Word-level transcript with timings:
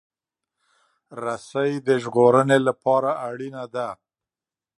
رسۍ 1.23 1.71
د 1.87 1.89
ژغورنې 2.03 2.59
لپاره 2.67 3.09
اړینه 3.29 3.63
ده. 3.73 3.89